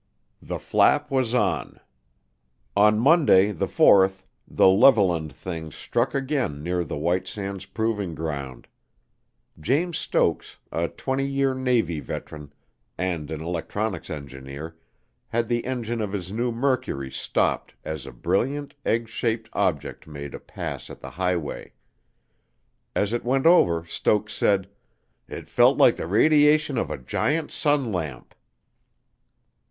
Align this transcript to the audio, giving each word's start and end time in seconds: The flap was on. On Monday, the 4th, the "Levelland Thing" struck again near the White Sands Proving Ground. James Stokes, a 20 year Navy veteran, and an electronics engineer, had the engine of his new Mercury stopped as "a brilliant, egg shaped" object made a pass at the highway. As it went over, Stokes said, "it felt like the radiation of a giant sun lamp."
The 0.41 0.57
flap 0.57 1.11
was 1.11 1.35
on. 1.35 1.79
On 2.75 2.97
Monday, 2.97 3.51
the 3.51 3.67
4th, 3.67 4.23
the 4.47 4.65
"Levelland 4.65 5.31
Thing" 5.31 5.69
struck 5.71 6.15
again 6.15 6.63
near 6.63 6.83
the 6.83 6.97
White 6.97 7.27
Sands 7.27 7.65
Proving 7.65 8.15
Ground. 8.15 8.67
James 9.59 9.99
Stokes, 9.99 10.57
a 10.71 10.87
20 10.87 11.23
year 11.27 11.53
Navy 11.53 11.99
veteran, 11.99 12.51
and 12.97 13.29
an 13.29 13.43
electronics 13.43 14.09
engineer, 14.09 14.75
had 15.27 15.47
the 15.47 15.63
engine 15.65 16.01
of 16.01 16.13
his 16.13 16.31
new 16.31 16.51
Mercury 16.51 17.11
stopped 17.11 17.75
as 17.85 18.07
"a 18.07 18.11
brilliant, 18.11 18.73
egg 18.83 19.07
shaped" 19.07 19.51
object 19.53 20.07
made 20.07 20.33
a 20.33 20.39
pass 20.39 20.89
at 20.89 20.99
the 20.99 21.11
highway. 21.11 21.73
As 22.95 23.13
it 23.13 23.23
went 23.23 23.45
over, 23.45 23.85
Stokes 23.85 24.33
said, 24.33 24.67
"it 25.27 25.47
felt 25.47 25.77
like 25.77 25.95
the 25.97 26.07
radiation 26.07 26.79
of 26.79 26.89
a 26.89 26.97
giant 26.97 27.51
sun 27.51 27.91
lamp." 27.91 28.33